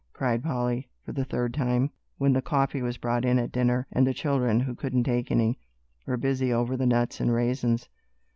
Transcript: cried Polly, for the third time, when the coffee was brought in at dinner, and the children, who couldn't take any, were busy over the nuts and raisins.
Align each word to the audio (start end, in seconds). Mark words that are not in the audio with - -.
cried 0.13 0.41
Polly, 0.41 0.89
for 1.05 1.11
the 1.11 1.23
third 1.23 1.53
time, 1.53 1.91
when 2.17 2.33
the 2.33 2.41
coffee 2.41 2.81
was 2.81 2.97
brought 2.97 3.23
in 3.23 3.37
at 3.37 3.51
dinner, 3.51 3.85
and 3.91 4.07
the 4.07 4.15
children, 4.15 4.61
who 4.61 4.73
couldn't 4.73 5.03
take 5.03 5.29
any, 5.29 5.59
were 6.07 6.17
busy 6.17 6.51
over 6.51 6.75
the 6.75 6.87
nuts 6.87 7.19
and 7.19 7.31
raisins. 7.31 7.87